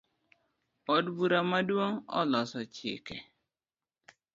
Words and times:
Od 0.95 1.05
bura 1.15 1.39
maduong 1.51 1.95
oloso 2.19 2.61
chike 2.75 3.15